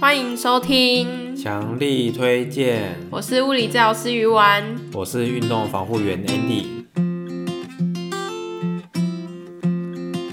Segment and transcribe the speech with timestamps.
[0.00, 2.96] 欢迎收听，强力推荐。
[3.10, 6.64] 我是物理治疗师鱼丸，我是运动防护员 Andy。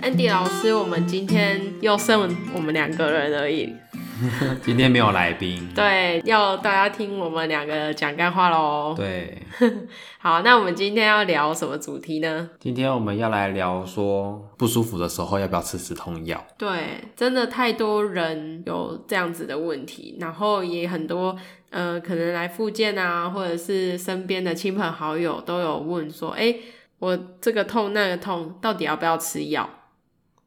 [0.02, 3.74] Andy 老师，我们今天又剩我们两个人而已。
[4.64, 8.94] 今天没有来宾， 对，要大家听我们两个讲干话喽。
[8.96, 9.42] 对，
[10.18, 12.50] 好，那我们今天要聊什么主题呢？
[12.60, 16.44] 今天我们要来聊说不舒服的时候要不要吃止痛药。
[16.58, 21.38] 对，真的太多人有这样子的问题，然后也很多
[21.70, 26.56] 呃，可能来复健啊，或者是身边的亲朋好友都有问说，哎，
[27.00, 29.70] 我这个痛那个痛，到底要不要吃药？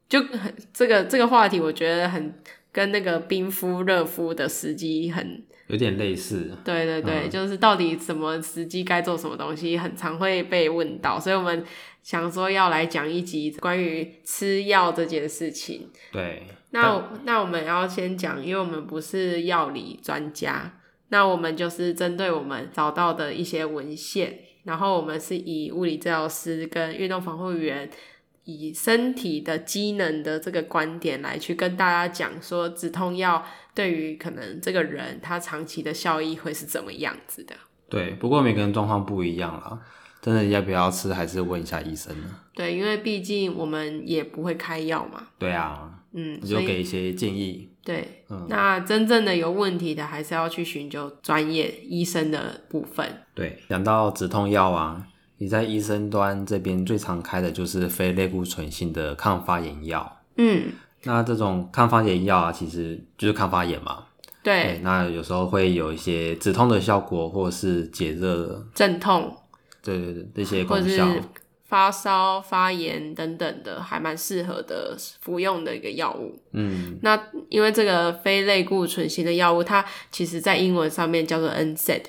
[0.09, 2.35] 就很这个这个话题，我觉得很。
[2.73, 6.57] 跟那个冰敷、热敷的时机很有点类似。
[6.65, 11.65] 对对对，嗯、就是到底什么时机该做什么东西，很常会被问到，所以我们
[12.03, 15.89] 想说要来讲一集关于吃药这件事情。
[16.13, 20.73] 对，那那我们要先讲，因为我们不是药理专家，
[21.09, 27.91] 那我们就是针对我们找到的一些文献，然后我们是以物理治疗师跟运动防护员。
[28.51, 37.55] 以身体的机能的这个观点来去跟大家讲说，止痛药对于可能这个人他长期的效益会是怎么样子的？
[37.89, 39.79] 对，不过每个人状况不一样啦，
[40.21, 42.29] 真的要不要吃还是问一下医生呢？
[42.55, 45.27] 对，因为毕竟我们也不会开药嘛。
[45.39, 47.69] 对啊，嗯，就给一些建议。
[47.83, 53.23] 对，嗯，那真正的有问题的还是要去寻求专业医生的部分。
[53.35, 55.07] 对，讲到止痛药啊。
[55.41, 60.21] 你在医生端这边最常开的就是非类固醇性的抗发炎药。
[60.37, 60.71] 嗯，
[61.05, 64.05] 那这种抗发炎药啊，其实就是抗发炎嘛。
[64.43, 64.81] 对，对。
[64.83, 69.35] 那有时候会有一些止痛的效果，或者是解热、镇痛。
[69.83, 71.07] 对对对，这些功效。
[71.07, 71.23] 或者是
[71.65, 76.39] 发烧、发炎等等的，还蛮适合的服用的一个药物。
[76.53, 77.19] 嗯，那
[77.49, 82.03] 因为这个非类固醇性的药物，它其实在英文上面叫做 NSAID。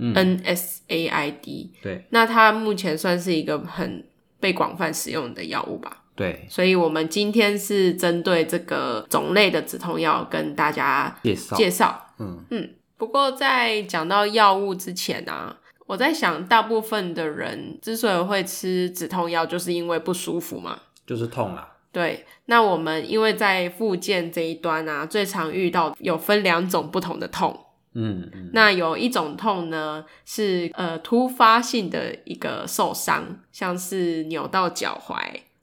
[0.00, 4.04] NSAID，对，那它目前算是一个很
[4.40, 6.04] 被广泛使用的药物吧？
[6.16, 12.06] 对，所以我们今天是针对这个种类的止痛药跟大家介绍介绍。
[12.18, 21.68] 嗯嗯，不过在讲到药物之前啊，我在想，大部分的人之所以会吃止痛药，就是因为不舒服嘛，就是痛啊。
[21.92, 27.66] 对，那我们因为在附件这一端啊，最常遇到有分两种不同的痛。
[27.94, 35.16] 嗯，嗯，那有一种痛呢，是呃突发性的一个受伤，像是扭到脚踝，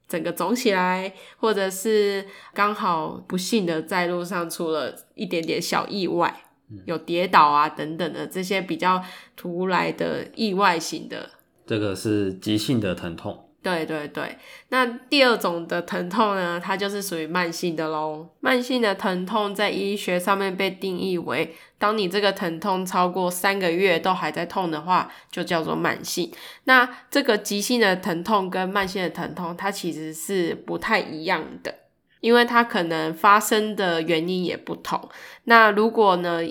[0.09, 9.01] 整个肿起来，或者是刚好不幸的在路上出了一点点小意外，嗯、有跌倒啊等等的这些比较
[9.37, 11.29] 突来的意外型的，
[11.65, 13.46] 这个是急性的疼痛。
[13.63, 14.37] 对对对，
[14.69, 18.29] 那第二种的疼痛呢，它就是属于慢性的喽。
[18.39, 26.31] 慢性的疼痛在医学上面被定义为，当你这个疼痛超过三个月都还在痛的话，就叫做慢性。
[26.63, 31.73] 那这个急性的疼痛跟慢性的疼痛，它其实是不太一样的，
[32.21, 35.09] 因为它可能发生的原因也不同。
[35.45, 36.41] 那如果呢，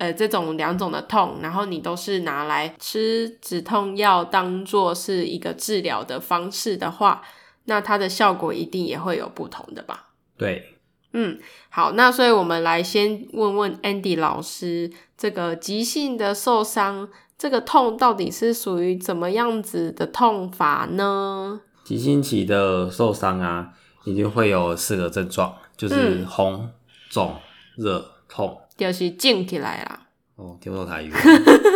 [0.00, 7.20] 呃，这种两种的痛，然后你都是拿来吃止痛药当做是一个治疗的方式的话，
[7.66, 10.06] 那它的效果一定也会有不同的吧？
[10.38, 10.78] 对，
[11.12, 21.60] 嗯，好，那所以我们来先问问 Andy 老师，这个急性的受伤，这个痛到底是属于怎么样子的痛法呢？
[21.84, 23.74] 急性期的受伤啊，
[24.04, 26.70] 一定会有四个症状，就是红、
[27.10, 27.36] 肿、
[27.76, 28.58] 热、痛。
[28.80, 30.06] 就是肿起来啦。
[30.36, 31.12] 哦，听不懂台语。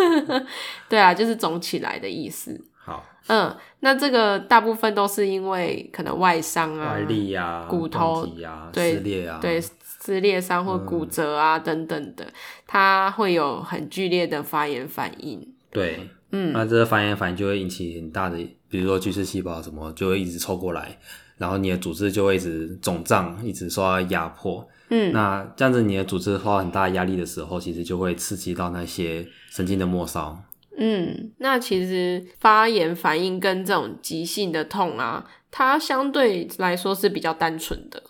[0.89, 2.59] 对啊，就是肿起来的意思。
[2.77, 3.05] 好。
[3.27, 12.27] 嗯，那这个大部分都是因为可能外伤啊、外力啊、骨头啊、对撕裂啊、对撕裂伤或骨折啊、嗯、等等的，
[12.67, 15.55] 它会有很剧烈的发炎反应。
[15.71, 18.37] 对，嗯，那这个发炎反应就会引起很大的，
[18.69, 20.99] 比如说巨噬细胞什么，就会一直凑过来，
[21.39, 24.69] 然后你的组织就会一直肿胀，一直受到压迫。
[24.89, 30.43] 嗯，那这样子你的组织受到很大压力的时候，其实就会刺激到那些神经的末梢。
[30.77, 38.03] 嗯，那其实发炎反应跟这种急性的痛啊，它相对来说是比较单纯的，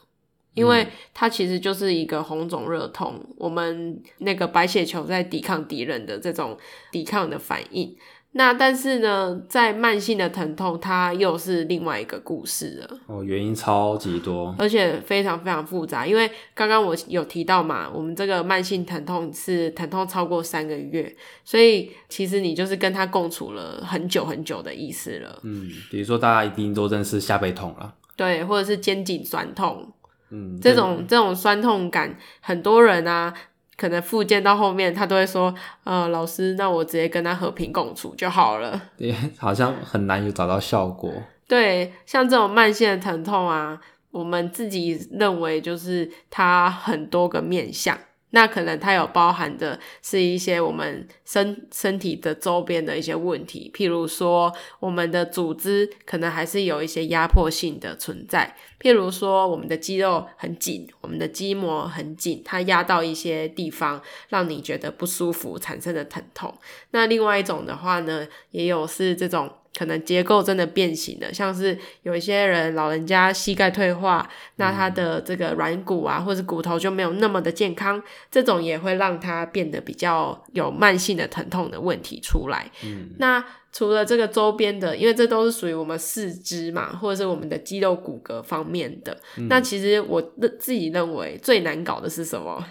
[0.54, 6.56] 因为它其实就是一个红肿热痛，我们那个白血球在抵抗敌人的这种
[6.90, 7.94] 抵抗的反应。
[8.36, 12.98] 那但是呢，在慢性的疼痛，它又是另外一个故事了。
[13.06, 16.04] 哦，原因超级多，而且非常非常复杂。
[16.04, 21.14] 因为刚刚我有提到嘛，我们这个慢性疼痛是疼痛超过三个月，
[21.44, 25.38] 所以其实你就是跟他共处了很久很久的意思了。
[25.44, 29.92] 嗯，比如说大家一定都认识下背痛了，对，或者是肩颈酸痛，
[30.30, 33.32] 嗯，这种这种酸痛感，很多人啊。
[33.76, 35.54] 可能复健到后面，他都会说
[35.84, 38.80] ：“呃，老师，那我直接跟他和平共处就好了。
[38.96, 41.12] ”对， 好像很难有找到效果。
[41.46, 43.80] 对，像这种慢性的疼痛啊，
[44.10, 47.98] 我们自己认为就是它很多个面向。
[48.34, 66.52] 那可能它有包含的是一些我们身身体的周边的一些问题，譬如说我们的组织可能还是有一些压迫性的存在，譬如说我们的肌肉很紧，我们的筋膜很紧，它压到一些地方，让你觉得不舒服，产生的疼痛。
[66.90, 69.48] 那另外一种的话呢，也有是这种。
[69.76, 78.00] 可能结构真的变形了，像是有一些人老人家膝盖退化，那他的这个软骨啊，或者骨头就没有那么的健康，
[78.30, 82.70] 这种也会让他变得比较有慢性的疼痛的问题出来。
[82.84, 90.22] 嗯，那除了这个周边的，因为这都是属于我们四肢嘛，或者是我们的肌肉骨骼方面的，嗯，那其实我
[90.60, 92.64] 自己认为最难搞的是什么？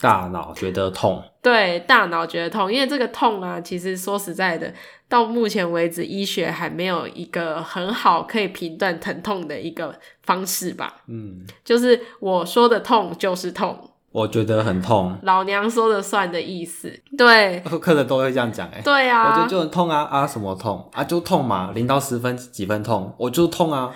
[0.00, 4.72] 大脑觉得痛，对，大脑觉得痛，因为这个痛啊，其实说实在的，
[5.08, 11.02] 到目前为止，医学还没有一个很好可以评断疼痛的一个方式吧。
[11.08, 13.90] 嗯，就是我说的痛就是痛。
[14.10, 16.90] 我觉得很痛，老娘说了算的意思。
[17.16, 21.04] 对，客人都会这样讲，哎，对啊，我觉得就很痛啊啊，什么痛啊？
[21.04, 23.92] 就痛嘛，零到十分几分痛，我就痛啊。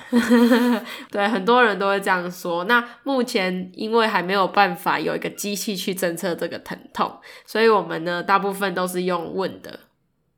[1.10, 2.64] 对，很多人都会这样说。
[2.64, 7.10] 那目前因为还没有办法有一个机器去侦测这个疼痛，
[7.46, 9.80] 所以我们呢，大部分都是用问的。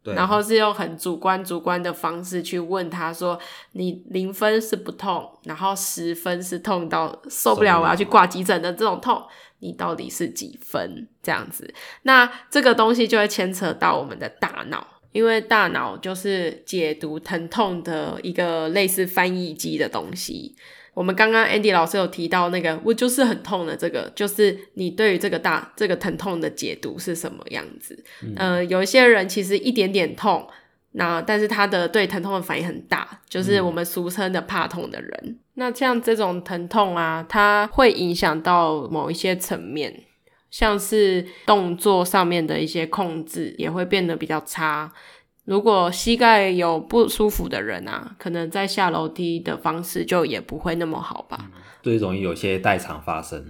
[0.04, 3.38] 然后是用很主观、主观的方式去问他说
[3.72, 9.22] ：“你零分是不痛，然后十分是痛到受不了，我要去挂急诊的这种痛，
[9.60, 11.72] 你到底是几分？”这样子，
[12.02, 20.56] 那这个东西就会牵扯到我们的大脑，因为大脑就是解读疼痛的一个类似翻译机的东西。
[20.92, 27.96] 我们刚刚 Andy 老师有提到那个，我就是很痛的这个，就是你对于这个大这个疼痛的解读是什么样子？
[28.22, 30.48] 嗯、呃，有一些人其实一点点痛，
[30.92, 35.20] 那但是他的对疼痛的反应很大，就是我们俗称的怕痛的人。
[35.24, 40.02] 嗯、那像这种疼痛啊，它会影响到某一些层面，
[40.54, 44.92] 像是动作上面的一些控制也会变得比较差。
[45.46, 51.50] 如果膝盖有不舒服的人啊，可能在下楼梯的方式就也不会那么好吧。
[51.82, 53.44] 对，容易有些代偿发生。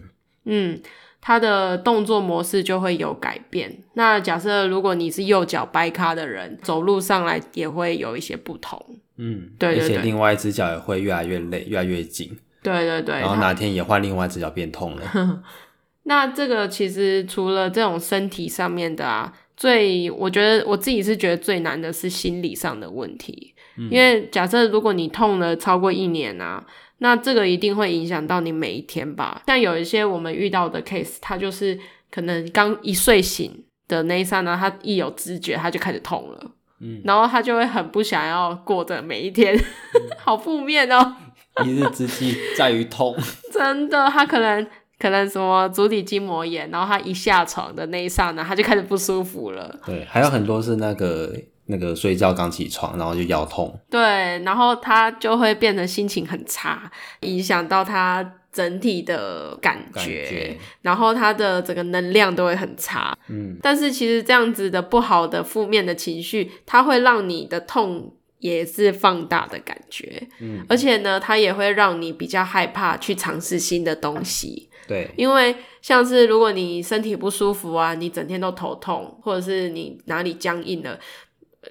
[0.47, 0.81] 嗯，
[1.21, 3.85] 他的动作模式就会有改变。
[3.93, 8.83] 那假设如果你是右脚掰咖的人，走路上来也会有一些不同。
[9.19, 12.35] 嗯，对对对，而且另外一只脚也会越来越累，越来越紧。
[12.63, 13.17] 对对对。
[13.17, 15.03] 然后哪天也换另外一只脚变痛了。
[16.05, 19.33] 那这个其实除了这种身体上面的啊。
[19.57, 26.67] 最，我觉得我自己是觉得最难的是心理上的问题，嗯、因为假设如果你痛了超过一年啊，
[26.99, 29.41] 那这个一定会影响到你每一天吧。
[29.47, 31.79] 像有一些我们遇到的 case，他就是
[32.11, 39.63] 可能刚一睡醒的那一刹那，他一有知觉他就开始痛了，嗯，然后他就会很不想要过的每一天，嗯、
[40.19, 41.15] 好负面哦。
[41.65, 43.17] 一日之计在于痛，
[43.53, 44.67] 真的，他可能。
[44.99, 49.79] 可能什么足底筋膜炎，然后他一下床的那一刹那，他就开始不舒服了。
[49.85, 51.33] 对，还有很多是那个
[51.67, 53.79] 那个睡觉刚起床，然后就腰痛。
[53.91, 54.01] 对，
[54.45, 63.17] 然后他就会变得心情很差，影响到他整体的感觉，感觉，然后他的整个能量都会很差。
[63.29, 70.29] 嗯，但是其实这样子的不好的负面的情绪，它会让你的痛也是放大的感觉。
[70.41, 74.69] 嗯，而且呢，它也会让你比较害怕去尝试新的东西。
[74.87, 80.99] 对，因为像是如果你身体不舒服啊，你整天都头痛，或者是你哪里僵硬了。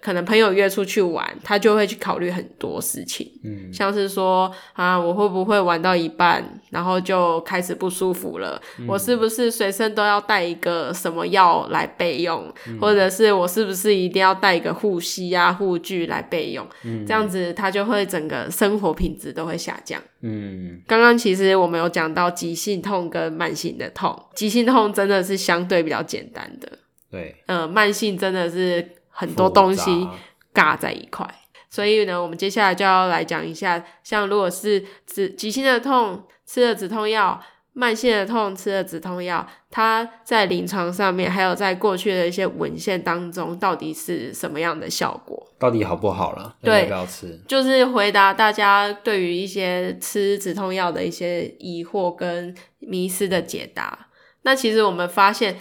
[0.04, 8.62] 可能朋友约出去玩，他就会去考虑很多事情，嗯，像是说啊，我会不会玩到一半，然后就开始不舒服了？
[8.80, 12.54] 嗯、我是不是随身都要带一个什么药来备用？
[12.68, 16.68] 嗯、或者是我是不是一定要带一个护膝啊、护具来备用？
[16.84, 20.02] 嗯，这样子他就会整个生活品质都会下降。
[20.22, 26.70] 嗯，刚刚其实我们有讲到急性痛跟慢性的痛，急性痛真的是相对比较简单的，
[27.10, 28.86] 对，呃，慢性真的是。
[29.16, 30.10] 很多东西
[30.54, 31.26] 尬在一块，
[31.70, 37.40] 所以呢，我们接下来就要来讲一下，像如果是止急性的痛吃了止痛药，
[37.74, 45.48] 慢性的痛吃了止痛药，它在临床上面还有在过去的一些文献当中，到底是什么样的效果？
[45.60, 46.56] 到底好不好了？
[46.62, 47.40] 对，要不要吃？
[47.48, 54.08] 就是回答大家对于一些吃止痛药的一些疑惑跟迷失的解答。
[54.42, 55.60] 那其实我们发现。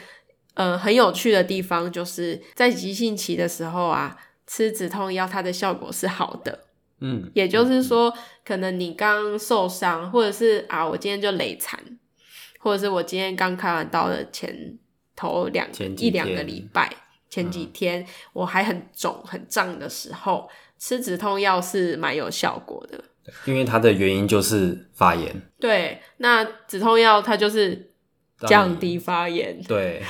[0.55, 4.17] 呃，很有趣的地方就是在急性期的时候啊，
[4.47, 6.67] 吃止痛药它的效果是好的。
[7.01, 11.79] 嗯，也就是说，嗯、可能你刚受伤，或者是啊，我今天就累残，
[12.61, 14.79] 或者是我今天刚开完刀的前
[15.17, 15.67] 头两
[15.97, 16.95] 一两个礼拜，
[17.29, 23.03] 前几天、嗯、我还很肿很胀的时候，吃止痛药是蛮有效果的。
[23.47, 25.43] 因为它的原因就是发炎。
[25.59, 27.92] 对，那止痛药它就是
[28.49, 29.61] 降低发炎。
[29.69, 30.03] 对，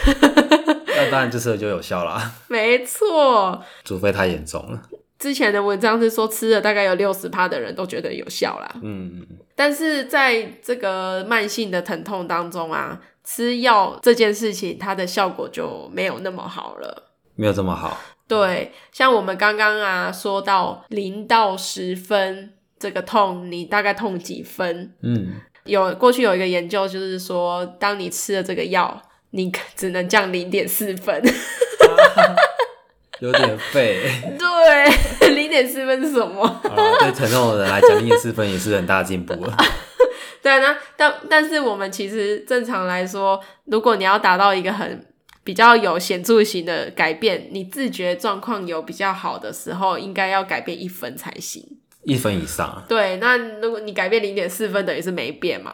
[0.97, 2.33] 那当然这时候就有效啦。
[2.49, 4.83] 没错，除非太严重了。
[5.19, 8.75] 之前的文章是说吃了大概有六十趴的人都觉得有效啦。
[8.83, 17.13] 嗯，但是在这个慢性的疼痛当中啊，吃药这件事情它的效果就没有那么好了。
[17.37, 17.97] 没有这么好。
[18.27, 22.55] 对，像我们刚刚啊说到零到十分。
[22.83, 24.93] 这个痛，你大概痛几分？
[25.03, 29.01] 嗯，有过去有一个研究，就是说，当你吃了这个药，
[29.31, 32.37] 你只能降零点四分，啊，
[33.21, 34.01] 有点废。
[34.39, 36.43] 对，零点四分是什么？
[36.45, 39.57] 啊，对疼痛的人来讲，零点四分也是很大进步了。
[40.43, 45.07] 对，那但但是我们其实正常来说，如果你要达到一个很
[45.45, 51.79] 比较有显著型的改变，你自觉状况有比较好的时候，应该要改变一分才行。
[52.05, 55.73] 一分以上，对，那如果你改变零点四分，等于是没变嘛？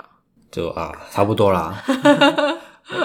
[0.50, 1.75] 就啊，差不多啦。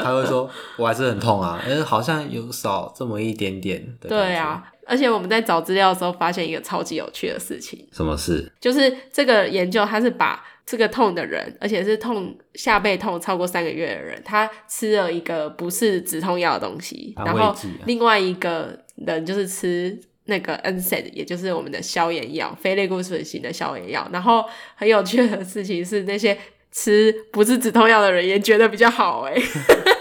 [0.01, 3.85] 他会说，我还是很痛啊，嗯，好像有少这么一点点。
[4.01, 7.87] 对啊，而且我们在找资料的时候，发现一个超级有趣的事情。
[7.91, 8.51] 什么事？
[8.59, 17.53] 就是这个研究，他是把这个痛的人，而且是痛下背痛超过三个月的人，他吃了一个不是止痛药的东西，然后
[17.85, 19.99] 另外一个人就是吃。
[20.25, 24.07] 那个 NSAID 也就是我们的消炎药，非类固醇型的消炎药。
[24.11, 26.37] 然后很有趣的事情是，那些
[26.71, 29.35] 吃不是止痛药的人也觉得比较好哎。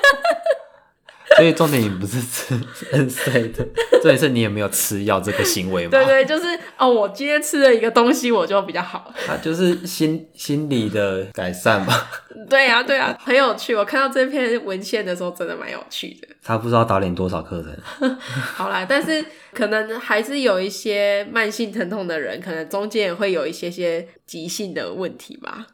[1.37, 2.55] 所以重点你不是吃
[2.93, 5.91] NSAID，重点是你有没有吃药这个行为嘛？
[5.91, 6.47] 对对，就是
[6.77, 9.13] 哦，我今天吃了一个东西，我就比较好。
[9.29, 11.95] 啊就是心心理的改善嘛。
[12.49, 13.75] 对呀、啊，对呀、啊，很有趣。
[13.75, 16.29] 我看到这篇文献的时候，真的蛮有趣的。
[16.43, 18.17] 他不知道导演多少课程。
[18.55, 25.67] 好啦，但是可能还是有一些慢性疼痛的人，可能中间也会有一些些急性的问题吧。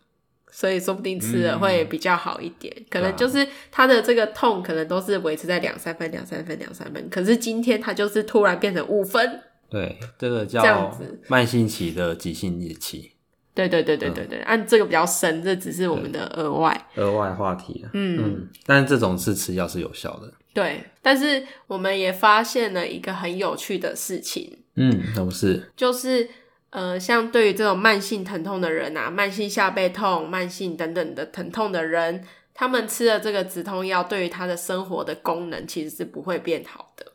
[0.59, 9.41] 所以说不定吃了会比较好一点，嗯、可能就是他的这个痛可能都是维持在两三分、两三分、两三分，可是今天他就是突然变成五分。
[9.71, 10.93] 对，这个叫
[11.29, 13.13] 慢性期的急性期。
[13.55, 17.87] 对对对对对对，按、嗯啊、这个比较深，这只是我们的额外额外话题。
[17.93, 20.33] 嗯嗯，但是这种是吃药是有效的。
[20.53, 24.59] 对，但是我们也发现了一个很有趣的事情。
[24.75, 26.29] 嗯，那不是就是。
[26.71, 32.23] 呃，像对于这种慢性疼痛的人啊，慢性下背痛、慢性等等的疼痛的人，
[32.53, 37.07] 他们吃了这个止痛药，对于他的生活的功能其实是不会变好的，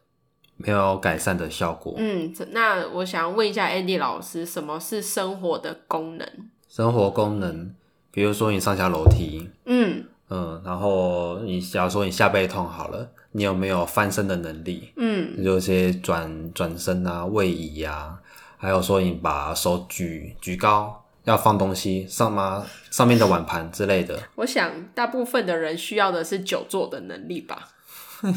[0.57, 1.93] 没有改善的效果。
[1.98, 6.27] 嗯，那我想问一下 Andy 老师，什么是生活的功能？
[6.67, 7.75] 生活功能，
[8.10, 14.91] 比如说你上下楼梯，嗯嗯，然后你假如说你下背痛好了，你有没有翻身的能力？
[14.95, 18.19] 嗯，有些转转身啊、位移呀、啊。
[18.63, 22.65] 还有说，你把手举举高，要放东西上吗？
[22.89, 24.17] 上面的碗盘之类的。
[24.36, 27.67] 我想，大部分的人需要的是久坐的能力吧。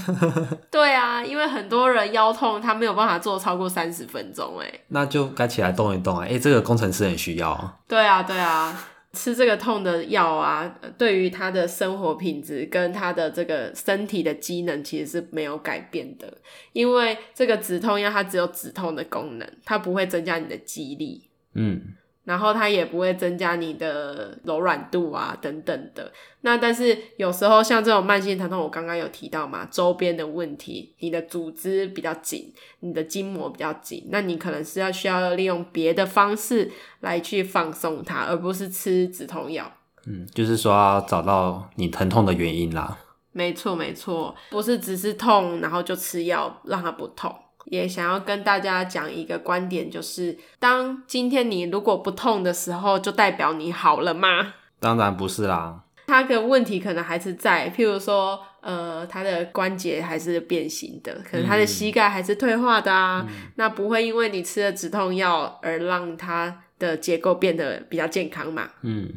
[0.68, 4.58] 对啊，因为很多人腰痛，他没有办法坐超过三十分钟。
[4.58, 6.26] 哎，那就该起来动一动啊！
[6.28, 7.78] 哎，这个工程师很需要。
[7.86, 8.76] 对啊，对啊。
[9.16, 16.36] 吃这个痛的药啊，对于他的生活品质跟他的这个身体的机能其实是没有改变的，
[16.74, 21.22] 因为这个止痛药它只有止痛的功能，它不会增加你的肌力。
[21.54, 21.80] 嗯。
[22.26, 26.12] 然后它也不会增加你的柔软度啊，等等的。
[26.40, 39.72] 那但是有时候像这种慢性疼痛，我刚刚有提到嘛，周边的问题，你的组织比较紧，你的筋膜比较紧，那你可能是要需要利用别的方式来去放松它，而不是吃止痛药。
[40.06, 42.98] 嗯，就是说要找到你疼痛的原因啦。
[43.32, 47.32] 没错，没错，不是只是痛，然后就吃药让它不痛。
[47.66, 54.54] 也想要跟大家讲一个观点，就是当今天你如果不痛的时候，就代表你好了吗？
[54.78, 68.70] 当然不是啦，他的问题可能还是在，譬如说，呃，他的关节还是变形的，可能他的膝盖还是退化的啊，嗯、那不会因为你吃了止痛药而让他的结构变得比较健康嘛？
[68.82, 69.14] 嗯，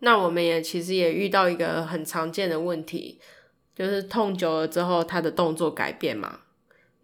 [0.00, 3.20] 那我们也其实也遇到一个很常见的问题，
[3.74, 6.40] 就是痛久了之后，他的动作改变嘛。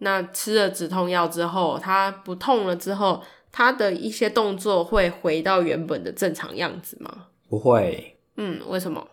[0.03, 7.29] 那吃了止痛药之后，他不痛了之后，他的一些动作会回到原本的正常样子吗？
[7.49, 8.19] 不会。
[8.37, 9.07] 嗯，为什么？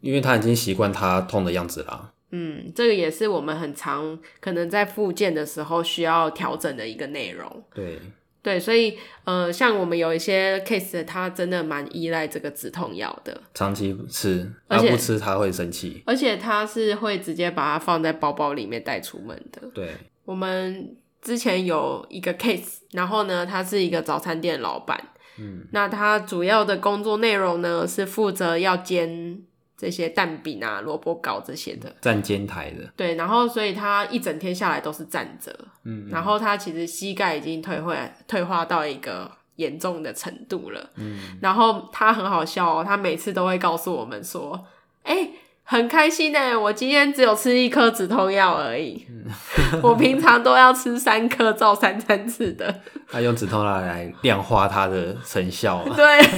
[0.00, 2.12] 因为他已经习惯他痛的样子啦。
[2.32, 7.62] 嗯，这个也是我们很常可能在复健的时候需要调整的一个内容。
[7.74, 7.98] 对，
[8.42, 19.62] 对，所以呃，像我们有一些 case，他真的蛮依赖这个止痛药的，长期吃，而且不吃他会生气，而且他是会直接把它放在包包里面带出门的。
[19.74, 25.00] 对，我们之前有一个 case，然后呢，他是一个早餐店老板，
[25.38, 29.42] 嗯，那他主要的工作内容呢是负责要煎。
[29.80, 37.96] 这些蛋饼啊、萝卜糕这些的，站煎台的，对，然后所以他一整天下来都是站着，嗯，然后他其实膝盖已经退会
[38.28, 44.66] 退化到一个严重的程度了，嗯，然后他很好笑哦，他每次都会告诉我们说，
[45.02, 45.30] 哎、欸，
[45.70, 52.74] 很开心哎，我今天只有吃一颗止痛药而已，嗯、我平常都要吃三颗，照三餐吃的，
[53.08, 56.28] 他用止痛药来量化他的成效，对。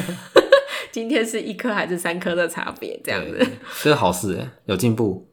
[0.91, 3.01] 今天是一颗还是三颗的差别？
[3.03, 3.39] 这样子，
[3.83, 5.27] 这是好事哎，有进步。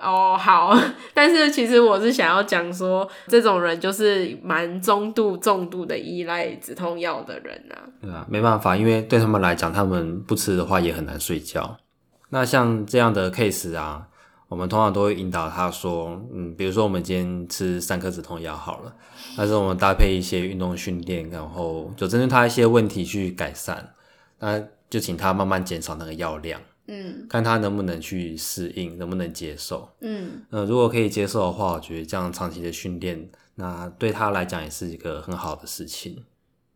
[0.00, 0.76] 哦，好，
[1.14, 7.78] 但是其实我是想要讲说，这种人就是蛮中度、重度的依赖止痛药的人啊。
[8.02, 11.76] 对啊，没办法，因为对他们来讲，他们不吃的话也很难睡觉。
[12.36, 14.06] 那像这样的 case 啊，
[14.46, 18.94] 我们通常都会引导他说，嗯，比如说我们今天吃三颗止痛药好了，
[19.38, 23.94] 但是我们搭配一些运动训练，然后就针对他一些问题去改善。
[24.38, 36.22] 那就请他慢慢减少那个药量，嗯，看他能不能去适应，能不能接受，嗯，呃，如果可以接受的话，我觉得这样长期的训练，那对他来讲也是一个很好的事情。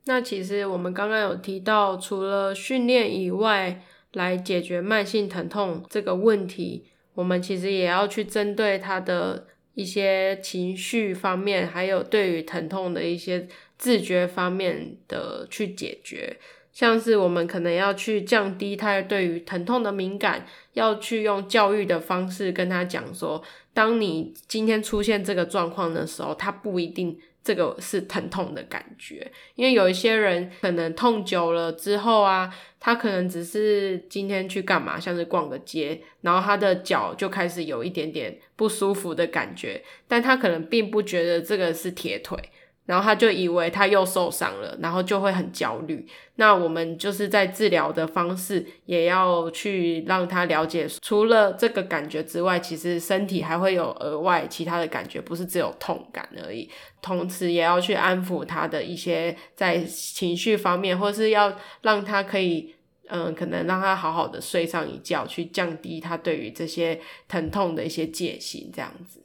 [0.06, 13.46] 那其实我们刚刚有提到，除了训练以外，来解决慢性疼痛这个问题，我们其实也要去针对他的一些情绪方面，还有对于疼痛的一些
[13.78, 16.36] 自觉方面的去解决。
[16.72, 42.38] 像是我们可能要去降低他对于疼痛的敏感，要去用教育的方式跟他讲说，当你今天出现这个状况的时候，他不一定这个是疼痛的感觉，因为有一些人可能痛久了之后啊，他可能只是今天去干嘛，像是逛个街，然后他的脚就开始有一点点不舒服的感觉，但他可能并不觉得这个是铁腿。
[42.86, 46.04] 然后他就以为他又受伤了，然后就会很焦虑。
[46.36, 56.68] 那我们就是在治疗的方式，也要去让他了解，除了这个感觉之外，其实身体还会有额外其他的感觉，不是只有痛感而已。
[57.02, 62.74] 同时也要去安抚他的一些在情绪方面，或是要让他可以，
[63.08, 69.19] 嗯，可能让他好好的睡上一觉，去降低他对于这些疼痛的一些戒心，这样子。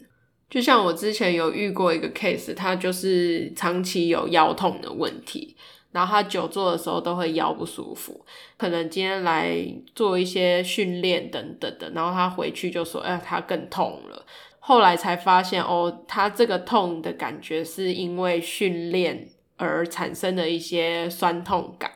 [0.56, 5.54] 就像我之前有遇过一个 case，他就是长期有腰痛的问题，
[5.92, 9.54] 然后他久坐的时候都会腰不舒服，可能今天来
[9.94, 14.26] 做一些训练等等的，然后他回去就说，哎，他更痛了。
[14.60, 21.92] 后来才发现，哦，他这个痛的感觉是因为训练而产生的一些酸痛感。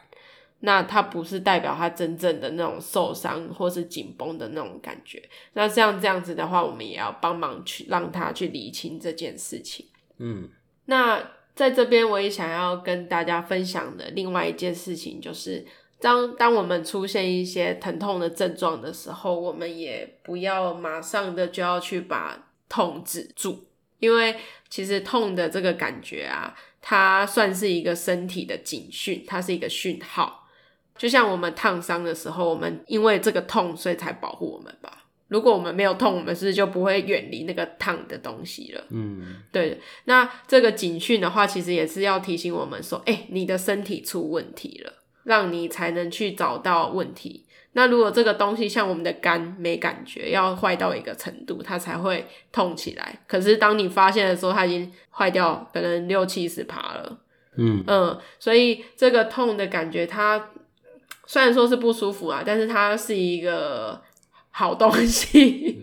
[0.61, 5.23] 那它不是代表他真正的那种受伤或是紧绷的那种感觉。
[5.53, 9.85] 那像这样子的话，我们也要帮忙去让他去理清这件事情。
[10.17, 10.49] 嗯，
[10.85, 15.65] 那在这边我也想要跟大家分享的另外一件事情，就是
[16.01, 23.65] 当当我们出现一些疼痛的症状的时候，我们也不要马上的就要去把痛止住，
[23.99, 24.35] 因为
[24.67, 30.47] 其实痛的这个感觉啊，它算是一个身体的警讯，它是一个讯号。
[30.99, 35.05] 就像我们烫伤的时候，我们因为这个痛，所以才保护我们吧。
[35.29, 38.83] 如果我们没有痛，我们是不是就不会远离那个烫的东西了？
[38.89, 39.79] 嗯，对。
[40.05, 44.91] 那这个警讯的话，其实也是要提醒我们说，哎、欸，你的身体出问题了，
[45.23, 47.45] 让你才能去找到问题。
[47.73, 53.21] 那如果这个东西像我们的肝没感觉，要坏到一个程度，它才会痛起来。
[53.25, 57.19] 可是当你发现的时候，它已经坏掉，可能六七十趴了。
[57.55, 60.49] 嗯嗯，所以这个痛的感觉，它。
[61.31, 64.01] 虽然说是不舒服啊，但是它是一个
[64.49, 65.79] 好东西，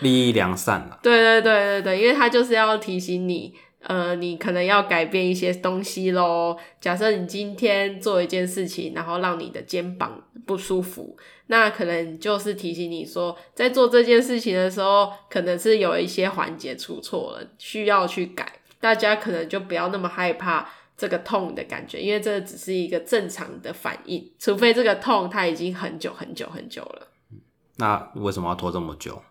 [0.00, 0.98] 利益良善 了。
[1.00, 6.58] 对对对对对，因为它就是要提醒你，呃，你可能要改变一些东西咯。
[6.80, 18.52] 假设你今天做一件事情，然后让你的肩膀不舒服，那可能就是提醒你说，在做这件事情的时候，可能是有一些环节出错了，需要去改。
[18.80, 20.68] 大家可能就不要那么害怕。
[20.98, 27.06] 这个痛的感觉，因为这只是一个正常的反应，除非这个痛它已经很久很久很久了。
[27.76, 29.22] 那为什么要拖这么久？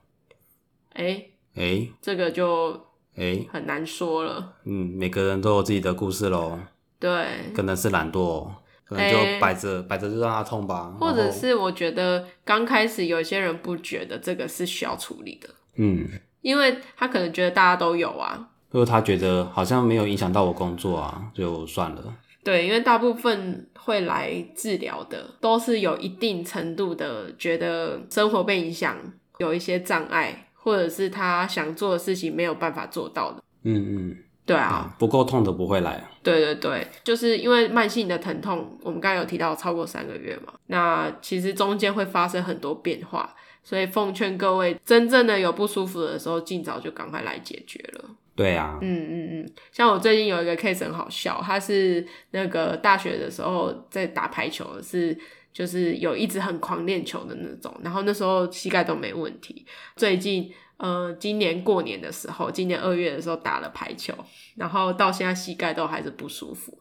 [0.94, 1.26] 哎
[1.56, 4.46] 哎、这个就哎很难说了、欸。
[4.64, 6.58] 嗯，每个人都有自己的故事喽。
[6.98, 8.50] 对，可能是懒惰，
[8.86, 10.96] 可能就摆着摆着就让它痛吧。
[10.98, 15.50] 或者是我觉得刚开始有些人不觉得这个是需要处理的。
[15.76, 16.08] 嗯，
[16.40, 18.52] 因为他可能觉得大家都有啊。
[18.72, 22.04] 如果他觉得好像没有影响到我工作啊，就算了。
[22.44, 28.96] 对，因为大部分会来治疗的都是有一定程度的觉得生活被影响，
[29.40, 33.44] 有一些障碍，或者是他想做的事情没有办法做到的。
[33.64, 34.18] 嗯嗯。
[34.46, 36.02] 对啊，不够痛的不会来。
[36.24, 43.36] 对对对，就是因为慢性的疼痛，我们刚才有提到超过三个月嘛，那其实中间会发生很多变化，
[43.68, 48.06] 所以奉劝各位，真正的有不舒服的时候，尽早就赶快来解决了。
[48.34, 55.18] 对啊，嗯嗯嗯，像我最近有一个 case 很好笑，他是那个大学的时候在打排球，是
[55.52, 59.66] 就是有一直很狂练球的那种，然后那时候膝盖都没问题，
[59.98, 60.50] 最近。
[60.78, 64.14] 呃，今年过年的时候，今年二月的时候打了排球，
[64.56, 66.72] 然后到现在膝盖都还是不舒服。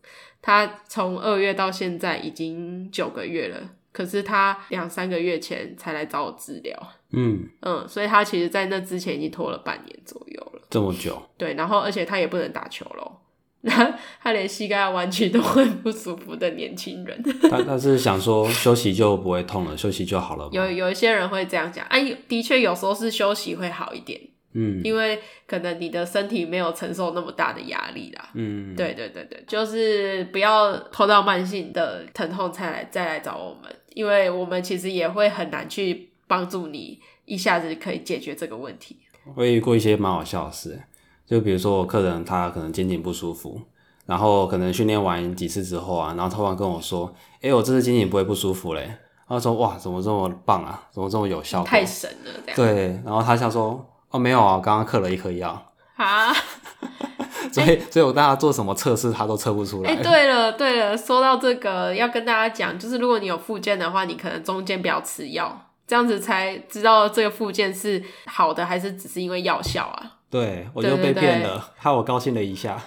[0.42, 6.76] 他从二月到现在已经九个月了，可是他两三个月前才来找我治疗。
[7.12, 10.60] 嗯嗯，所以他其实在那之前已经拖了半年左右了。
[10.68, 11.22] 这么久？
[11.38, 13.22] 对，然后而且他也不能打球咯。
[14.22, 20.46] 他连膝盖弯曲都会不舒服的年轻人， 他他是想说休息就不会痛了，休息就好了。
[20.52, 24.20] 有有一些人会这样讲，哎、啊，的确有时候是休息会好一点，
[24.52, 38.98] 嗯，因为可能你的身体没有承受那么大的压力啦，嗯，对对对对，就是不要拖到慢性的疼痛才来再来找我们，因为我们其实也会很难去帮助你一下子可以解决这个问题。
[39.34, 40.78] 我也遇过一些蛮好笑的事。
[41.26, 43.58] 就比如说我客人他可能肩颈不舒服，
[44.04, 48.94] 然后可能训练完几次之后啊，然后突然跟我说：“哎、欸、我这次肩颈不会不舒服嘞。”
[49.26, 50.86] 他说：“哇，怎么这么棒啊？
[50.92, 52.54] 怎么这么有效果？”太神了，这样。
[52.54, 53.82] 对，然后他想说
[54.12, 56.30] ：“哦，没有啊，我刚刚嗑了一颗药。”啊，
[57.56, 59.90] 所以、欸、所以我大家做什么测试，他都测不出来。
[59.90, 70.12] 哎、欸，对了对了，说到这个，要跟大家讲，就是如果你有附件的话，你可能中间不要吃药，这样子才知道这个附件是好的还是只是因为药效啊。
[70.28, 72.78] 对，我就被骗了，害我高兴了一下。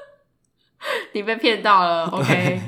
[1.12, 2.60] 你被骗到了，OK。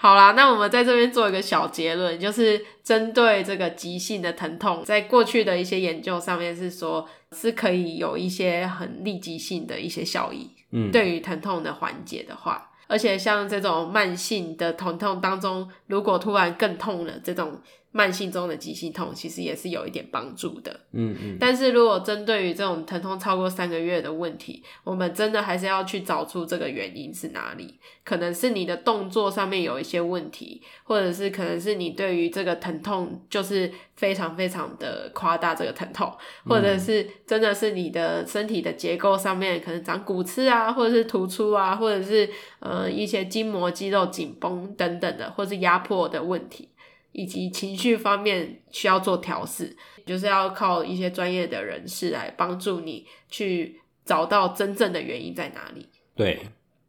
[0.00, 10.48] 好啦，那我们在这边做一个小结论，就是针对这个急性的疼痛，在过去的一些研究上面是说，是可以有一些很立即性的一些效益。
[10.70, 17.60] 嗯，对于疼痛的缓解的话，而且像这种慢性的疼痛当中，如果突然更痛了，这种。
[17.98, 21.36] 慢性中的急性痛其实也是有一点帮助的，嗯嗯。
[21.40, 27.80] 但是如果针对于这种疼痛超过三个月的问题，我们真的还是要去找出这个原因是哪里。
[28.04, 36.10] 可能是你的动作上面有一些问题，或者是可能是你对于这个疼痛就是非常非常的夸大这个疼痛，
[36.46, 42.30] 或者是真的是你的身体的结构上面可能长骨刺啊，或者是突出啊，或者是
[42.60, 46.68] 呃一些筋膜肌肉紧绷等等的，或者是压迫的问题。
[47.12, 55.88] 以及情绪方面需要做调试，就是要靠一些专业的人士来帮助你去找到真正的原因在哪里。
[56.14, 56.48] 对，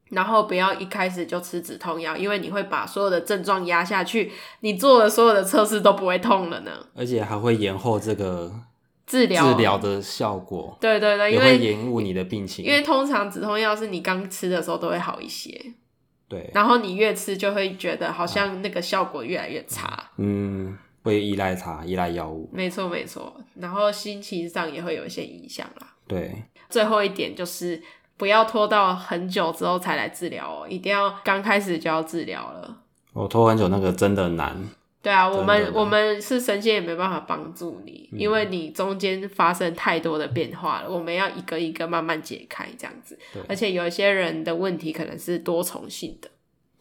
[0.09, 6.87] 然后不要一开始就吃止痛药，因为你会把所有的症状压下去，你做的所有的测试都不会痛了呢。
[6.95, 8.51] 而且还会延后这个
[9.05, 10.77] 治疗治疗的效果。
[10.81, 12.65] 对对对，也会延误你的病情。
[12.65, 15.73] 因为通常止痛药是你刚吃的时候都会好一些。
[16.29, 25.87] 对，然后你越吃就会觉得好像那个效果越来越差，嗯，会依赖它，依赖药物，没错没错，然后心情上也会有一些影响啦。
[26.07, 27.81] 对，最后一点就是
[28.15, 32.77] 不要拖到很久之后才来治疗哦，一定要刚开始就要治疗了。
[33.13, 34.55] 我拖很久那个真的难。
[35.01, 43.17] 对啊，我们我们是神仙也没办法帮助你，嗯，因为你中间发生太多的变化了，我们要一个一个慢慢解开这样子。
[43.47, 46.29] 而且有一些人的问题可能是多重性的，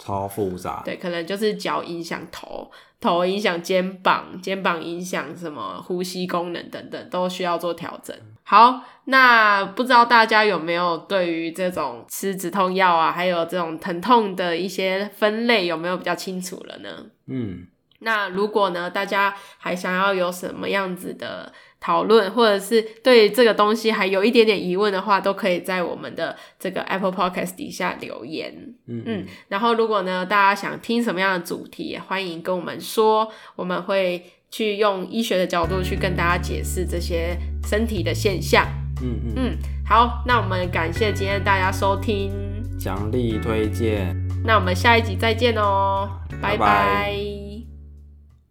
[0.00, 0.82] 超复杂。
[0.84, 2.68] 对，可能就是脚影响头，
[3.00, 8.16] 头影响肩膀，肩膀影响什么呼吸功能等等，都需要做调整。
[8.42, 17.06] 好，那不知道大家有没有对于这种吃止痛药啊，还有这种疼痛的一些分类，有没有比较清楚了呢？
[17.26, 17.68] 嗯。
[18.00, 28.54] 那如果呢，大家还想要有什么样子的讨论，或者是对这个东西还有一点点疑问的话，都可以在我们的这个 Apple Podcast 底下留言。
[28.86, 29.26] 嗯嗯。
[29.48, 38.64] 然后，如果呢，大家想听什么样的主题，也欢迎跟我们说，我们会去用医学的角度去跟大家解释这些身体的现象。
[39.02, 39.58] 嗯嗯嗯。
[39.84, 42.30] 好，那我们感谢今天大家收听，
[42.78, 44.16] 强力推荐。
[44.44, 46.08] 那我们下一集再见哦，
[46.40, 46.58] 拜拜。
[46.58, 47.47] 拜拜。